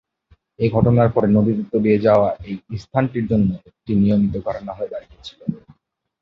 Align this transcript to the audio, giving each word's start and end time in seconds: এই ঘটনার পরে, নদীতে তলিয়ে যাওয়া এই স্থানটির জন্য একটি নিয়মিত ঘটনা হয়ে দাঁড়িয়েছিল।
এই 0.59 0.69
ঘটনার 0.69 1.09
পরে, 1.11 1.27
নদীতে 1.29 1.63
তলিয়ে 1.71 2.03
যাওয়া 2.05 2.29
এই 2.41 2.53
স্থানটির 2.83 3.25
জন্য 3.27 3.49
একটি 3.69 3.91
নিয়মিত 4.01 4.35
ঘটনা 4.47 4.71
হয়ে 4.77 4.91
দাঁড়িয়েছিল। 4.93 5.39